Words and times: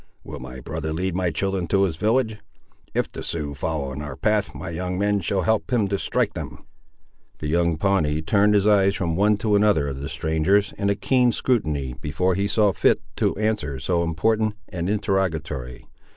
Will 0.23 0.39
my 0.39 0.59
brother 0.59 0.93
lead 0.93 1.13
my 1.13 1.29
children 1.29 1.67
to 1.67 1.83
his 1.83 1.95
village? 1.95 2.39
If 2.95 3.11
the 3.11 3.21
Siouxes 3.21 3.57
follow 3.57 3.91
on 3.91 4.01
our 4.01 4.15
path, 4.15 4.55
my 4.55 4.71
young 4.71 4.97
men 4.97 5.19
shall 5.19 5.43
help 5.43 5.71
him 5.71 5.87
to 5.89 5.99
strike 5.99 6.33
them." 6.33 6.65
The 7.37 7.45
young 7.45 7.77
Pawnee 7.77 8.23
turned 8.23 8.55
his 8.55 8.65
eyes 8.65 8.95
from 8.95 9.15
one 9.15 9.37
to 9.37 9.55
another 9.55 9.87
of 9.89 9.99
the 9.99 10.09
strangers, 10.09 10.73
in 10.75 10.89
a 10.89 10.95
keen 10.95 11.31
scrutiny, 11.31 11.93
before 12.01 12.33
he 12.33 12.47
saw 12.47 12.73
fit 12.73 12.99
to 13.17 13.35
answer 13.37 13.77
so 13.77 14.01
important 14.01 14.55
an 14.69 14.87
interrogatory. 14.87 15.85